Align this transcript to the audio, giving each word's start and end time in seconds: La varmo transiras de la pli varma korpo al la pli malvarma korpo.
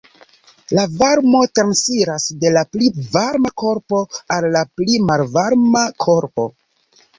La 0.77 0.85
varmo 1.01 1.41
transiras 1.59 2.25
de 2.45 2.53
la 2.55 2.65
pli 2.71 2.89
varma 3.19 3.53
korpo 3.65 4.01
al 4.39 4.49
la 4.57 4.67
pli 4.81 4.99
malvarma 5.13 5.87
korpo. 6.09 6.51